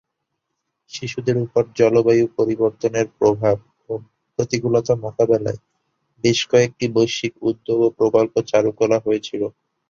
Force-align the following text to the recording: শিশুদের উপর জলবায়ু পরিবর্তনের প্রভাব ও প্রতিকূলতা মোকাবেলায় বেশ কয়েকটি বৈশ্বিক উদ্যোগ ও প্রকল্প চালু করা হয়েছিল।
শিশুদের 0.91 1.37
উপর 1.37 1.63
জলবায়ু 1.79 2.25
পরিবর্তনের 2.37 3.07
প্রভাব 3.19 3.57
ও 3.89 3.93
প্রতিকূলতা 4.39 4.93
মোকাবেলায় 5.03 5.59
বেশ 6.23 6.39
কয়েকটি 6.51 6.85
বৈশ্বিক 6.95 7.33
উদ্যোগ 7.49 7.77
ও 7.81 7.97
প্রকল্প 7.99 8.33
চালু 8.51 8.71
করা 8.79 8.97
হয়েছিল। 9.05 9.41